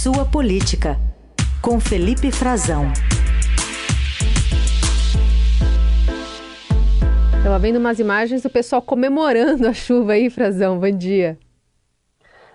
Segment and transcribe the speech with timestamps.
[0.00, 0.96] Sua Política,
[1.60, 2.84] com Felipe Frazão.
[7.36, 10.78] Estava vendo umas imagens do pessoal comemorando a chuva aí, Frazão.
[10.78, 11.36] Bom dia.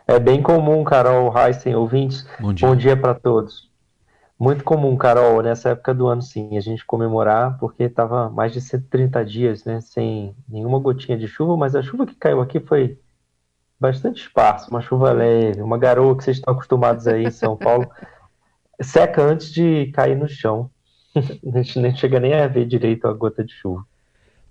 [0.07, 2.25] É bem comum, Carol Heisen, ouvintes.
[2.39, 3.69] Bom dia, Bom dia para todos.
[4.39, 8.61] Muito comum, Carol, nessa época do ano, sim, a gente comemorar, porque estava mais de
[8.61, 12.97] 130 dias, né, sem nenhuma gotinha de chuva, mas a chuva que caiu aqui foi
[13.83, 17.85] bastante esparsa, uma chuva leve, uma garoa que vocês estão acostumados aí em São Paulo,
[18.81, 20.69] seca antes de cair no chão.
[21.13, 23.85] A gente nem chega nem a ver direito a gota de chuva.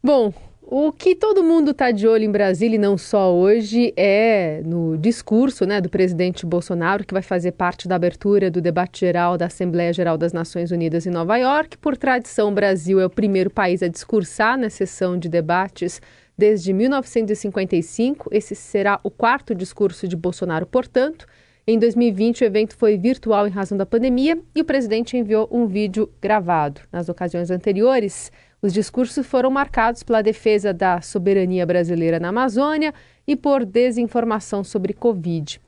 [0.04, 4.60] Bom, o que todo mundo está de olho em Brasília e não só hoje é
[4.64, 9.38] no discurso né, do presidente Bolsonaro, que vai fazer parte da abertura do debate geral
[9.38, 11.78] da Assembleia Geral das Nações Unidas em Nova York.
[11.78, 16.00] Por tradição, o Brasil é o primeiro país a discursar na sessão de debates
[16.36, 18.28] desde 1955.
[18.32, 21.26] Esse será o quarto discurso de Bolsonaro, portanto.
[21.64, 25.66] Em 2020, o evento foi virtual em razão da pandemia e o presidente enviou um
[25.66, 26.80] vídeo gravado.
[26.90, 32.92] Nas ocasiões anteriores, os discursos foram marcados pela defesa da soberania brasileira na Amazônia
[33.26, 35.58] e por desinformação sobre Covid.
[35.58, 35.60] O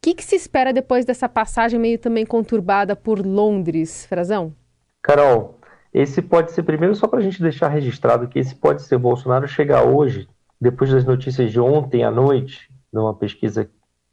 [0.00, 4.54] que, que, se espera depois dessa passagem meio também conturbada por Londres, Frazão?
[5.02, 5.55] Carol,
[5.96, 9.48] esse pode ser, primeiro, só para a gente deixar registrado que esse pode ser Bolsonaro
[9.48, 10.28] chegar hoje,
[10.60, 13.70] depois das notícias de ontem à noite, numa pesquisa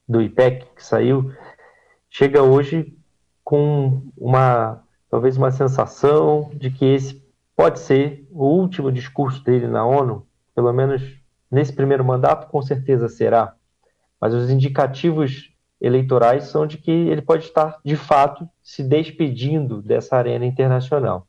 [0.08, 1.34] do IPEC que saiu,
[2.10, 2.98] chega hoje
[3.44, 7.22] com uma, talvez uma sensação de que esse
[7.54, 10.26] pode ser o último discurso dele na ONU,
[10.56, 11.02] pelo menos
[11.52, 13.56] nesse primeiro mandato, com certeza será.
[14.22, 20.16] Mas os indicativos eleitorais são de que ele pode estar, de fato, se despedindo dessa
[20.16, 21.28] arena internacional.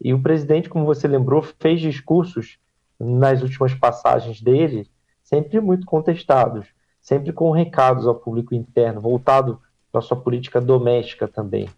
[0.00, 2.58] E o presidente, como você lembrou, fez discursos
[2.98, 4.88] nas últimas passagens dele,
[5.22, 6.66] sempre muito contestados,
[7.00, 11.68] sempre com recados ao público interno, voltado para sua política doméstica também.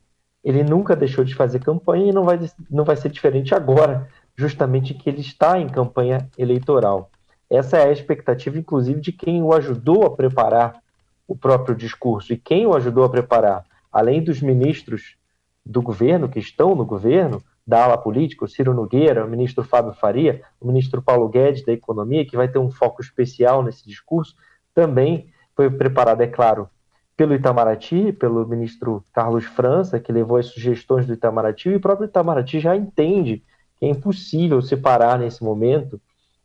[0.43, 2.39] Ele nunca deixou de fazer campanha e não vai,
[2.71, 7.11] não vai ser diferente agora, justamente que ele está em campanha eleitoral.
[7.51, 10.81] Essa é a expectativa, inclusive, de quem o ajudou a preparar
[11.27, 12.33] o próprio discurso.
[12.33, 15.17] E quem o ajudou a preparar, além dos ministros
[15.65, 19.93] do governo, que estão no governo, da ala política, o Ciro Nogueira, o ministro Fábio
[19.93, 24.35] Faria, o ministro Paulo Guedes da Economia, que vai ter um foco especial nesse discurso,
[24.75, 26.71] também foi preparado, é claro,
[27.15, 32.07] pelo Itamaraty, pelo ministro Carlos França, que levou as sugestões do Itamaraty, e o próprio
[32.07, 33.43] Itamaraty já entende
[33.77, 36.01] que é impossível separar nesse momento,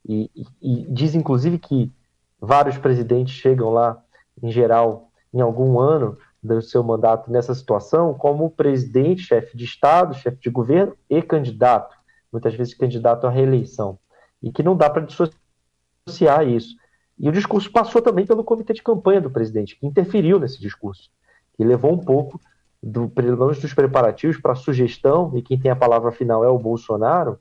[0.06, 1.90] e, e, e diz inclusive que
[2.38, 3.98] vários presidentes chegam lá,
[4.42, 10.14] em geral, em algum ano, do seu mandato nessa situação como presidente, chefe de Estado,
[10.14, 11.96] chefe de governo e candidato,
[12.31, 13.98] muitas vezes candidato à reeleição,
[14.42, 16.76] e que não dá para dissociar isso.
[17.18, 21.09] E o discurso passou também pelo comitê de campanha do presidente, que interferiu nesse discurso,
[21.56, 22.42] que levou um pouco,
[22.81, 26.50] do, pelo menos dos preparativos, para a sugestão, e quem tem a palavra final é
[26.50, 27.40] o Bolsonaro,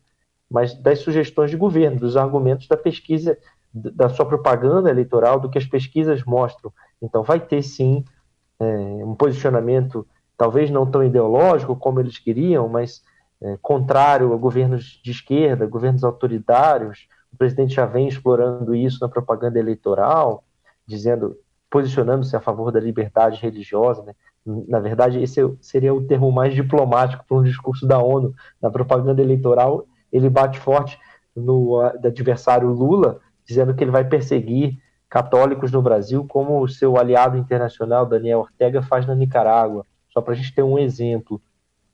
[0.48, 3.36] mas das sugestões de governo, dos argumentos da pesquisa,
[3.74, 6.72] da sua propaganda eleitoral, do que as pesquisas mostram.
[7.00, 8.04] Então, vai ter sim
[8.62, 10.06] é, um posicionamento
[10.36, 13.02] talvez não tão ideológico como eles queriam, mas
[13.40, 17.08] é, contrário a governos de esquerda, governos autoritários.
[17.32, 20.44] O presidente já vem explorando isso na propaganda eleitoral,
[20.86, 21.36] dizendo,
[21.68, 24.02] posicionando-se a favor da liberdade religiosa.
[24.02, 24.14] Né?
[24.68, 28.32] Na verdade, esse seria o termo mais diplomático para um discurso da ONU.
[28.60, 30.98] Na propaganda eleitoral, ele bate forte
[31.34, 34.78] no adversário Lula, dizendo que ele vai perseguir
[35.12, 40.32] católicos no Brasil, como o seu aliado internacional, Daniel Ortega, faz na Nicarágua, só para
[40.32, 41.38] a gente ter um exemplo.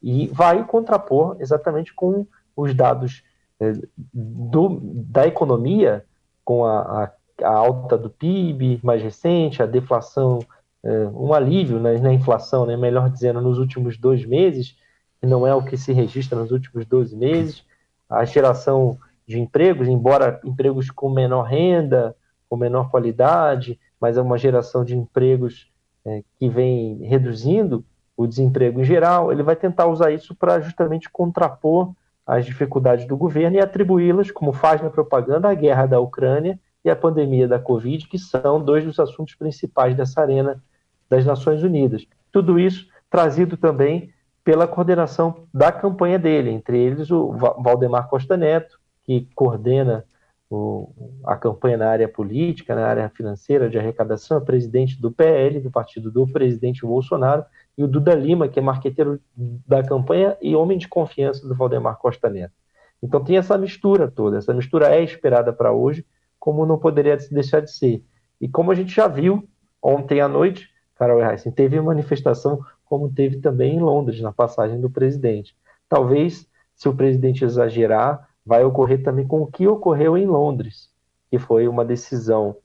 [0.01, 2.25] E vai contrapor exatamente com
[2.57, 3.25] os dados
[3.59, 3.73] é,
[4.15, 6.05] do, da economia,
[6.45, 7.13] com a, a,
[7.43, 10.39] a, alta do PIB mais recente, a deflação,
[10.85, 14.77] é, um alívio na, na inflação, né, melhor dizendo, nos últimos dois meses,
[15.21, 17.65] que não é o que se registra nos últimos 12 meses,
[18.09, 18.97] a geração
[19.27, 22.15] de empregos, embora empregos com menor renda,
[22.49, 25.71] com menor qualidade, mas é uma geração de empregos
[26.05, 27.85] é, que vem reduzindo
[28.17, 31.93] o desemprego em geral, ele vai tentar usar isso para justamente contrapor
[32.27, 36.91] as dificuldades do governo e atribuí-las, como faz na propaganda, à guerra da Ucrânia e
[36.91, 40.63] à pandemia da Covid, que são dois dos assuntos principais dessa arena
[41.09, 42.07] das Nações Unidas.
[42.33, 44.13] Tudo isso trazido também
[44.45, 50.05] pela coordenação da campanha dele, entre eles o Valdemar Costa Neto, que coordena
[50.51, 50.91] o,
[51.25, 55.71] a campanha na área política, na área financeira de arrecadação, é presidente do PL, do
[55.71, 57.45] partido do presidente Bolsonaro,
[57.77, 61.99] e o Duda Lima, que é marqueteiro da campanha e homem de confiança do Valdemar
[61.99, 62.55] Costa Neto.
[63.03, 66.05] Então tem essa mistura toda, essa mistura é esperada para hoje,
[66.39, 68.03] como não poderia deixar de ser.
[68.41, 69.49] E como a gente já viu
[69.83, 74.89] ontem à noite, Carol Heissen, teve manifestação como teve também em Londres, na passagem do
[74.89, 75.55] presidente.
[75.89, 80.91] Talvez, se o presidente exagerar, vai ocorrer também com o que ocorreu em Londres,
[81.31, 82.57] que foi uma decisão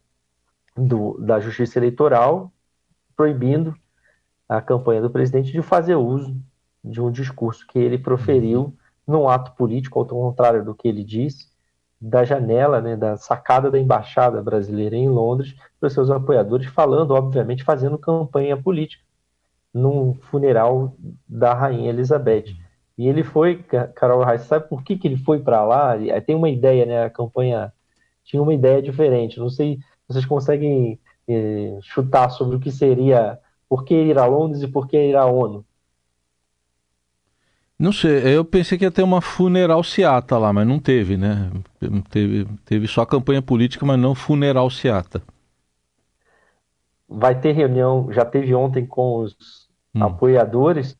[0.77, 2.50] do, da Justiça Eleitoral
[3.18, 3.75] proibindo
[4.47, 6.33] a campanha do presidente de fazer uso
[6.81, 8.74] de um discurso que ele proferiu
[9.06, 11.50] num ato político, ao contrário do que ele disse,
[12.00, 17.12] da janela, né, da sacada da embaixada brasileira em Londres para os seus apoiadores, falando,
[17.12, 19.03] obviamente, fazendo campanha política
[19.74, 20.95] num funeral
[21.27, 22.56] da rainha Elizabeth.
[22.98, 23.63] E ele foi,
[23.95, 25.94] Carol Reis, sabe por que, que ele foi para lá?
[26.25, 27.04] Tem uma ideia, né?
[27.06, 27.74] A campanha
[28.24, 29.40] tinha uma ideia diferente.
[29.40, 34.25] Não sei se vocês conseguem eh, chutar sobre o que seria, por que ir a
[34.25, 35.66] Londres e por que ir à ONU.
[37.80, 41.51] Não sei, eu pensei que ia ter uma funeral Seata lá, mas não teve, né?
[42.10, 45.22] Teve, teve só campanha política, mas não funeral Seata.
[47.10, 50.04] Vai ter reunião, já teve ontem com os hum.
[50.04, 50.98] apoiadores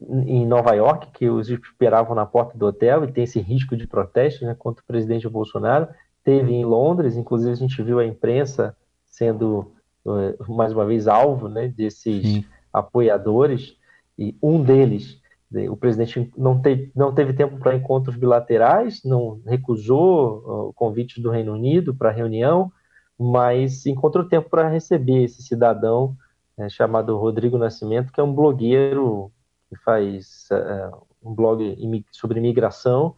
[0.00, 3.86] em Nova York, que os esperavam na porta do hotel e tem esse risco de
[3.86, 5.88] protesto né, contra o presidente Bolsonaro.
[6.22, 8.76] Teve em Londres, inclusive a gente viu a imprensa
[9.06, 9.72] sendo
[10.06, 12.44] eh, mais uma vez alvo né, desses Sim.
[12.72, 13.76] apoiadores,
[14.18, 15.22] e um deles
[15.68, 21.30] o presidente não, te, não teve tempo para encontros bilaterais, não recusou o convite do
[21.30, 22.72] Reino Unido para a reunião,
[23.16, 26.16] mas encontrou tempo para receber esse cidadão
[26.58, 29.30] é, chamado Rodrigo Nascimento, que é um blogueiro
[29.74, 30.90] que faz é,
[31.22, 31.76] um blog
[32.10, 33.14] sobre imigração,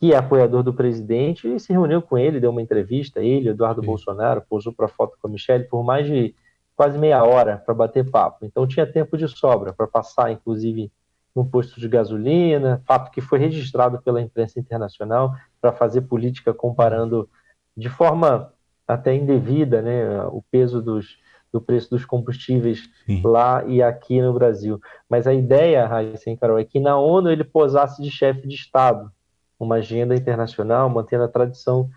[0.00, 3.80] que é apoiador do presidente, e se reuniu com ele, deu uma entrevista, ele, Eduardo
[3.80, 3.86] Sim.
[3.86, 6.34] Bolsonaro, posou para foto com a Michelle por mais de
[6.76, 8.44] quase meia hora para bater papo.
[8.44, 10.92] Então tinha tempo de sobra para passar, inclusive,
[11.34, 17.28] num posto de gasolina, fato que foi registrado pela imprensa internacional para fazer política comparando
[17.76, 18.52] de forma
[18.86, 21.18] até indevida né, o peso dos,
[21.52, 23.22] do preço dos combustíveis Sim.
[23.24, 24.80] lá e aqui no Brasil.
[25.08, 29.10] Mas a ideia, Raíssa Carol, é que na ONU ele posasse de chefe de Estado,
[29.58, 31.88] uma agenda internacional, mantendo a tradição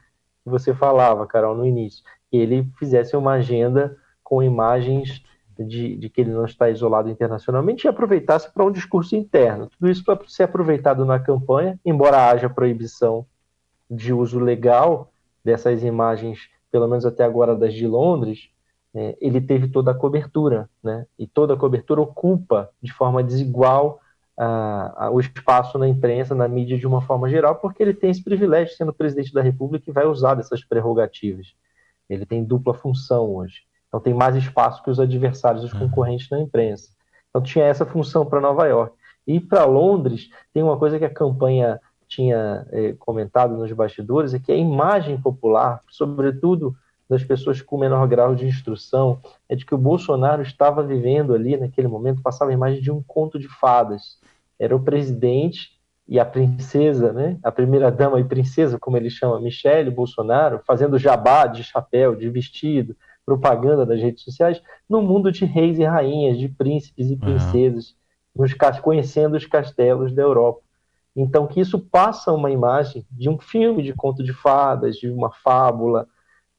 [0.44, 5.22] que você falava, Carol, no início, que ele fizesse uma agenda com imagens
[5.60, 9.68] de, de, que ele não está isolado internacionalmente e aproveitasse para um discurso interno.
[9.68, 13.26] Tudo isso para ser aproveitado na campanha, embora haja proibição
[13.90, 15.12] de uso legal
[15.44, 18.50] dessas imagens, pelo menos até agora das de Londres,
[18.94, 21.06] é, ele teve toda a cobertura, né?
[21.18, 24.00] E toda a cobertura ocupa de forma desigual
[24.38, 28.10] a, a, o espaço na imprensa, na mídia de uma forma geral, porque ele tem
[28.10, 31.54] esse privilégio, sendo presidente da República, e vai usar dessas prerrogativas.
[32.10, 33.62] Ele tem dupla função hoje.
[33.88, 35.82] Então tem mais espaço que os adversários, os uhum.
[35.82, 36.90] concorrentes na imprensa.
[37.30, 38.96] Então tinha essa função para Nova York.
[39.26, 44.40] E para Londres, tem uma coisa que a campanha tinha eh, comentado nos bastidores, é
[44.40, 46.76] que a imagem popular, sobretudo
[47.12, 49.20] das pessoas com menor grau de instrução,
[49.50, 53.04] é de que o Bolsonaro estava vivendo ali, naquele momento, passava a imagem de um
[53.04, 54.18] conto de fadas.
[54.58, 55.78] Era o presidente
[56.08, 60.98] e a princesa, né, a primeira dama e princesa, como ele chama, Michele Bolsonaro, fazendo
[60.98, 66.40] jabá de chapéu, de vestido, propaganda das redes sociais, no mundo de reis e rainhas,
[66.40, 67.94] de príncipes e princesas,
[68.34, 68.46] uhum.
[68.46, 70.62] nos, conhecendo os castelos da Europa.
[71.14, 75.30] Então, que isso passa uma imagem de um filme de conto de fadas, de uma
[75.30, 76.08] fábula,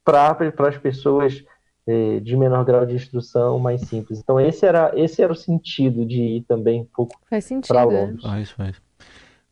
[0.05, 0.37] para
[0.69, 1.45] as pessoas
[1.87, 4.21] eh, de menor grau de instrução, mais simples.
[4.21, 7.19] Então, esse era, esse era o sentido de ir também um pouco
[7.67, 8.23] para Londres.
[8.23, 8.77] Faz, faz.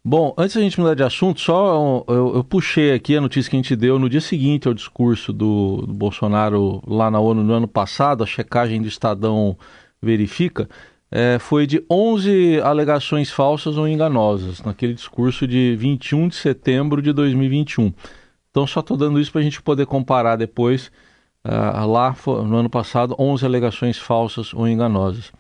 [0.03, 3.57] Bom, antes da gente mudar de assunto, só eu, eu, puxei aqui a notícia que
[3.57, 7.53] a gente deu no dia seguinte ao discurso do, do, Bolsonaro lá na ONU no
[7.53, 9.59] ano passado, a checagem do Estadão
[10.01, 10.67] verifica,
[11.11, 17.13] é, foi de 11 alegações falsas ou enganosas, naquele discurso de 21 de setembro de
[17.13, 17.93] 2021.
[18.51, 20.91] Então, só estou dando isso para a gente poder comparar depois.
[21.45, 25.33] Uh, lá, no ano passado, 11 alegações falsas ou enganosas.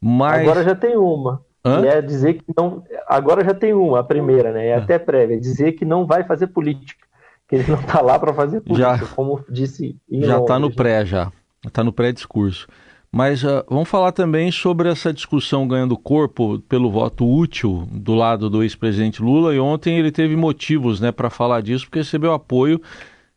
[0.00, 0.42] Mas...
[0.42, 1.44] Agora já tem uma.
[1.64, 1.84] Hã?
[1.84, 2.84] É dizer que não.
[3.08, 4.68] Agora já tem uma, a primeira, né?
[4.68, 4.78] É ah.
[4.78, 5.34] até prévia.
[5.34, 7.04] É dizer que não vai fazer política.
[7.48, 11.04] Que ele não está lá para fazer política, já, como disse Já está no pré,
[11.04, 11.30] já.
[11.64, 12.66] Está no pré-discurso.
[13.10, 18.50] Mas uh, vamos falar também sobre essa discussão ganhando corpo pelo voto útil do lado
[18.50, 19.54] do ex-presidente Lula.
[19.54, 22.80] E ontem ele teve motivos né, para falar disso, porque recebeu apoio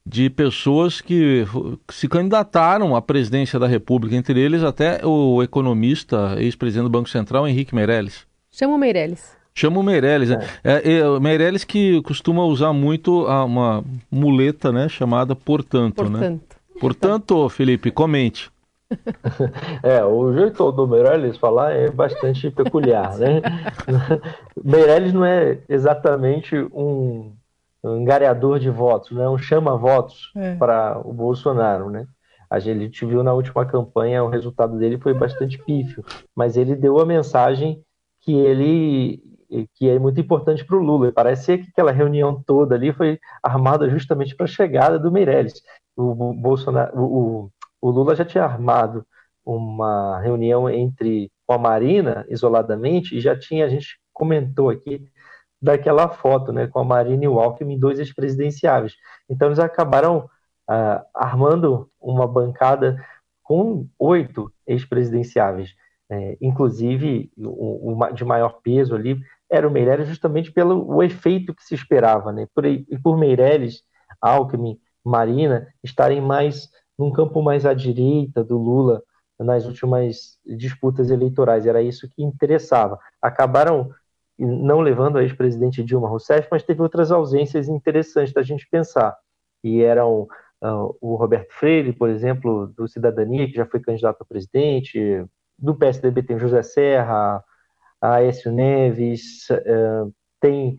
[0.05, 1.45] de pessoas que
[1.91, 7.47] se candidataram à presidência da República, entre eles até o economista, ex-presidente do Banco Central,
[7.47, 8.25] Henrique Meirelles.
[8.51, 9.37] Chama o Meirelles.
[9.53, 10.47] Chama o Meirelles, né?
[10.63, 10.71] É.
[10.73, 16.09] É, é, Meirelles que costuma usar muito uma muleta, né, chamada portanto, né?
[16.09, 16.41] portanto.
[16.41, 16.79] né?
[16.79, 18.49] Portanto, Felipe, comente.
[19.83, 23.41] É, o jeito do Meirelles falar é bastante peculiar, né?
[24.63, 27.33] Meirelles não é exatamente um
[27.83, 29.27] um gareador de votos, né?
[29.27, 30.55] um chama-votos é.
[30.55, 31.89] para o Bolsonaro.
[31.89, 32.05] Né?
[32.49, 36.03] A gente viu na última campanha, o resultado dele foi bastante pífio,
[36.35, 37.81] mas ele deu a mensagem
[38.21, 39.23] que ele
[39.73, 41.11] que é muito importante para o Lula.
[41.11, 45.63] Parece que aquela reunião toda ali foi armada justamente para a chegada do Meirelles.
[45.97, 49.05] O, Bolsonaro, o, o Lula já tinha armado
[49.45, 55.09] uma reunião entre com a Marina isoladamente e já tinha a gente comentou aqui
[55.61, 58.93] daquela foto, né, com a Marina e o Alckmin, dois ex-presidenciáveis.
[59.29, 60.29] Então eles acabaram
[60.69, 63.03] uh, armando uma bancada
[63.43, 65.73] com oito ex-presidenciáveis.
[66.11, 69.19] É, inclusive, o, o, de maior peso ali
[69.49, 72.47] era o Meirelles justamente pelo efeito que se esperava, né?
[72.53, 73.83] Por, e por Meirelles,
[74.21, 76.69] Alckmin, Marina estarem mais
[76.99, 79.01] num campo mais à direita do Lula
[79.39, 81.65] nas últimas disputas eleitorais.
[81.65, 82.99] Era isso que interessava.
[83.21, 83.89] Acabaram
[84.37, 89.17] não levando a ex-presidente Dilma Rousseff, mas teve outras ausências interessantes da gente pensar.
[89.63, 90.27] E eram
[90.61, 95.25] uh, o Roberto Freire, por exemplo, do Cidadania, que já foi candidato a presidente,
[95.57, 97.43] do PSDB tem José Serra,
[98.01, 100.77] Aécio Neves, uh, tem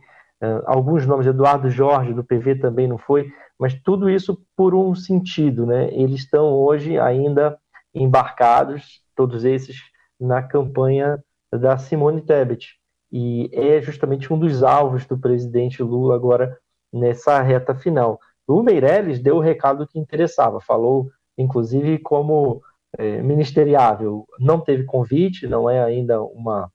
[0.64, 5.66] alguns nomes, Eduardo Jorge, do PV também não foi, mas tudo isso por um sentido,
[5.66, 5.92] né?
[5.92, 7.58] Eles estão hoje ainda
[7.94, 9.76] embarcados, todos esses,
[10.18, 12.78] na campanha da Simone Tebet.
[13.12, 16.56] E é justamente um dos alvos do presidente Lula agora
[16.92, 18.18] nessa reta final.
[18.46, 22.62] O Meirelles deu o recado que interessava, falou, inclusive, como
[22.96, 24.26] é, ministeriável.
[24.38, 26.70] Não teve convite, não é ainda uma,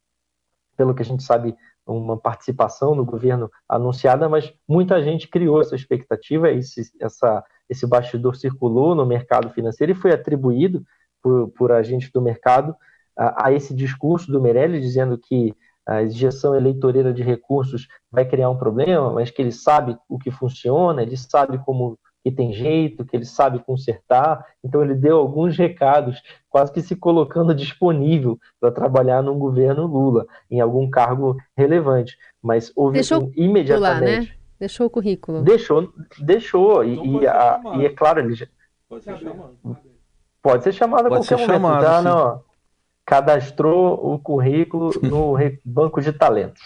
[0.78, 1.56] pelo que a gente sabe,
[1.86, 8.36] uma participação no governo anunciada, mas muita gente criou essa expectativa, esse, essa, esse bastidor
[8.36, 10.84] circulou no mercado financeiro e foi atribuído
[11.22, 12.76] por, por agentes do mercado
[13.18, 15.56] a, a esse discurso do Meirelles dizendo que
[15.88, 20.32] a injeção eleitoreira de recursos vai criar um problema, mas que ele sabe o que
[20.32, 24.44] funciona, ele sabe como que tem jeito, que ele sabe consertar.
[24.64, 30.26] Então ele deu alguns recados, quase que se colocando disponível para trabalhar num governo Lula,
[30.50, 32.18] em algum cargo relevante.
[32.42, 34.10] Mas houve Deixou um, imediatamente.
[34.10, 34.32] Lá, né?
[34.60, 35.44] Deixou o currículo.
[35.44, 36.84] Deixou, deixou.
[36.84, 38.48] Então e, a, e, é claro, ele já...
[38.90, 39.56] Pode ser chamado.
[40.42, 41.54] Pode ser chamado a qualquer momento.
[41.54, 42.02] Chamado, tá?
[42.02, 42.44] Não,
[43.06, 46.60] cadastrou o currículo no banco de talentos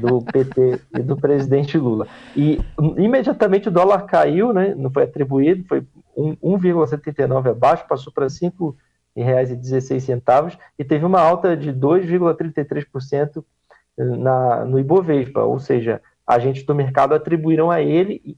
[0.00, 2.06] do PT e do presidente Lula.
[2.36, 2.60] E
[2.96, 5.84] imediatamente o dólar caiu, né, não foi atribuído, foi
[6.16, 13.44] 1,79 abaixo, passou para R$ 5,16 e teve uma alta de 2,33%
[13.96, 18.34] na, no Ibovespa, ou seja, agentes do mercado atribuíram a ele, e,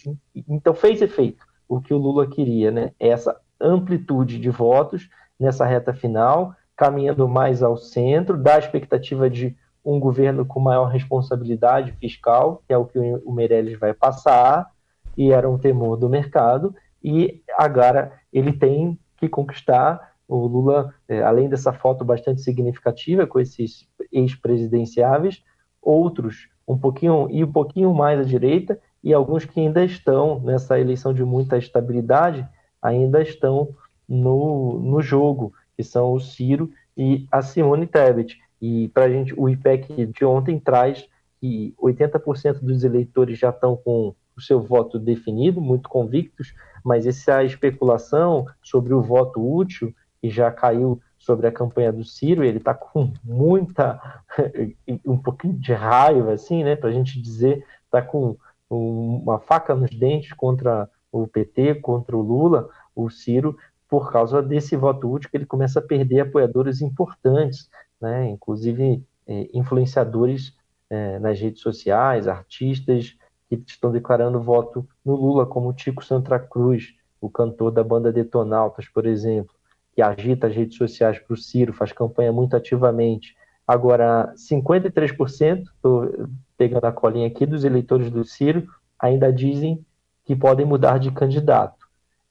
[0.49, 5.09] então fez efeito o que o Lula queria, né, essa amplitude de votos
[5.39, 11.93] nessa reta final, caminhando mais ao centro, da expectativa de um governo com maior responsabilidade
[11.93, 14.71] fiscal, que é o que o Meirelles vai passar,
[15.17, 21.23] e era um temor do mercado, e agora ele tem que conquistar o Lula, é,
[21.23, 25.43] além dessa foto bastante significativa com esses ex-presidenciáveis,
[25.83, 30.81] outros um pouquinho e um pouquinho mais à direita e alguns que ainda estão nessa
[30.81, 32.49] eleição de muita estabilidade
[32.81, 33.69] ainda estão
[34.09, 38.39] no, no jogo que são o Ciro e a Simone Tebet.
[38.61, 41.07] E para a gente, o IPEC de ontem traz
[41.41, 47.45] que 80% dos eleitores já estão com o seu voto definido, muito convictos, mas essa
[47.45, 52.75] especulação sobre o voto útil, que já caiu sobre a campanha do Ciro, ele está
[52.75, 54.01] com muita,
[55.07, 58.37] um pouquinho de raiva, assim, né, para a gente dizer, está com
[58.69, 63.57] uma faca nos dentes contra o PT, contra o Lula, o Ciro,
[63.89, 67.69] por causa desse voto útil que ele começa a perder apoiadores importantes,
[68.01, 68.29] né?
[68.29, 70.57] inclusive é, influenciadores
[70.91, 73.17] é, nas redes sociais, artistas
[73.49, 78.13] que estão declarando voto no Lula, como o Tico Santa Cruz, o cantor da banda
[78.13, 79.55] Detonautas, por exemplo,
[79.95, 83.37] que agita as redes sociais para o Ciro, faz campanha muito ativamente.
[83.67, 88.67] Agora, 53%, estou pegando a colinha aqui, dos eleitores do Ciro
[88.99, 89.85] ainda dizem
[90.25, 91.84] que podem mudar de candidato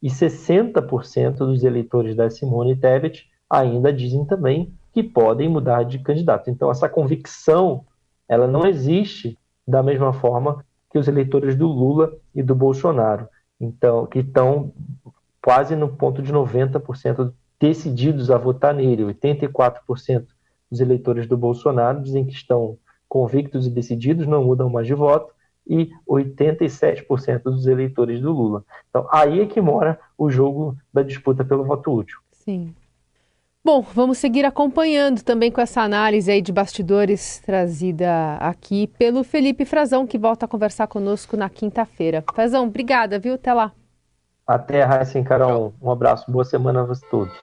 [0.04, 6.50] e 60% dos eleitores da Simone Tebet ainda dizem também que podem mudar de candidato.
[6.50, 7.86] Então essa convicção,
[8.28, 13.30] ela não existe da mesma forma que os eleitores do Lula e do Bolsonaro,
[13.60, 14.74] então que estão
[15.42, 19.04] quase no ponto de 90% decididos a votar nele.
[19.06, 20.26] 84%
[20.70, 25.34] dos eleitores do Bolsonaro dizem que estão convictos e decididos, não mudam mais de voto,
[25.68, 28.64] e 87% dos eleitores do Lula.
[28.90, 32.20] Então, aí é que mora o jogo da disputa pelo voto útil.
[32.32, 32.74] Sim.
[33.66, 39.64] Bom, vamos seguir acompanhando também com essa análise aí de bastidores trazida aqui pelo Felipe
[39.64, 42.26] Frazão, que volta a conversar conosco na quinta-feira.
[42.34, 43.36] Frazão, obrigada, viu?
[43.36, 43.72] Até lá.
[44.46, 45.74] Até, Raíssa Carol.
[45.82, 46.30] Um abraço.
[46.30, 47.34] Boa semana a todos.